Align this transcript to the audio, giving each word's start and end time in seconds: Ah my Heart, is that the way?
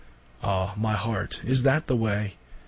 Ah 0.41 0.73
my 0.77 0.93
Heart, 0.93 1.43
is 1.45 1.61
that 1.61 1.85
the 1.85 1.95
way? 1.95 2.33